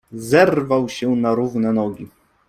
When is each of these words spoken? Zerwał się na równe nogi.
Zerwał 0.13 0.89
się 0.89 1.09
na 1.15 1.33
równe 1.35 1.73
nogi. 1.73 2.07